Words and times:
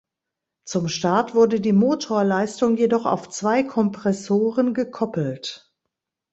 Zum 0.65 0.87
Start 0.87 1.35
wurde 1.35 1.61
die 1.61 1.73
Motorleistung 1.73 2.75
jedoch 2.75 3.05
auf 3.05 3.29
zwei 3.29 3.61
Kompressoren 3.61 4.73
gekoppelt. 4.73 5.71